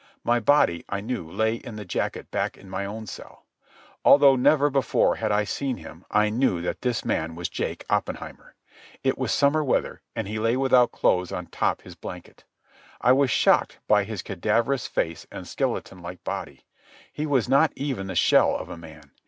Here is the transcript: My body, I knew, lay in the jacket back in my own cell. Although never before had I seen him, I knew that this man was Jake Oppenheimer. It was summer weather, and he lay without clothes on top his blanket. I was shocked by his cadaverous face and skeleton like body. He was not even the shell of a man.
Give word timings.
My 0.23 0.39
body, 0.39 0.83
I 0.89 0.99
knew, 0.99 1.29
lay 1.29 1.57
in 1.57 1.75
the 1.75 1.85
jacket 1.85 2.31
back 2.31 2.57
in 2.57 2.71
my 2.71 2.85
own 2.85 3.05
cell. 3.05 3.45
Although 4.03 4.35
never 4.35 4.71
before 4.71 5.17
had 5.17 5.31
I 5.31 5.43
seen 5.43 5.77
him, 5.77 6.05
I 6.09 6.31
knew 6.31 6.59
that 6.63 6.81
this 6.81 7.05
man 7.05 7.35
was 7.35 7.49
Jake 7.49 7.85
Oppenheimer. 7.87 8.55
It 9.03 9.15
was 9.19 9.31
summer 9.31 9.63
weather, 9.63 10.01
and 10.15 10.27
he 10.27 10.39
lay 10.39 10.57
without 10.57 10.91
clothes 10.91 11.31
on 11.31 11.45
top 11.45 11.83
his 11.83 11.93
blanket. 11.93 12.45
I 12.99 13.11
was 13.11 13.29
shocked 13.29 13.77
by 13.87 14.03
his 14.03 14.23
cadaverous 14.23 14.87
face 14.87 15.27
and 15.31 15.47
skeleton 15.47 16.01
like 16.01 16.23
body. 16.23 16.65
He 17.13 17.27
was 17.27 17.47
not 17.47 17.71
even 17.75 18.07
the 18.07 18.15
shell 18.15 18.55
of 18.55 18.69
a 18.71 18.77
man. 18.77 19.11